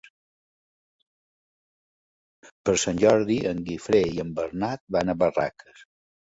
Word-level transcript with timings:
Per 2.49 2.77
Sant 2.85 3.03
Jordi 3.05 3.39
en 3.53 3.63
Guifré 3.69 4.03
i 4.17 4.25
en 4.27 4.35
Bernat 4.43 4.85
van 4.99 5.17
a 5.17 5.21
Barraques. 5.25 5.89